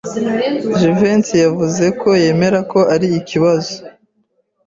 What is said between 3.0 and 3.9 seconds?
ikibazo.